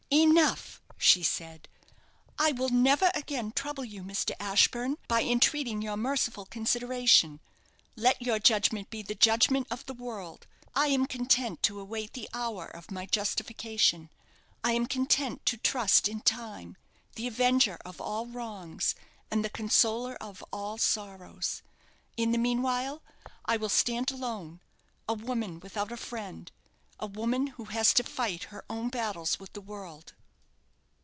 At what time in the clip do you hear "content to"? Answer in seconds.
11.05-11.79, 14.85-15.55